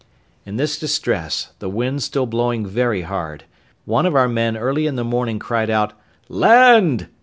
[0.47, 3.43] In this distress, the wind still blowing very hard,
[3.85, 5.93] one of our men early in the morning cried out,
[6.27, 7.07] "Land!"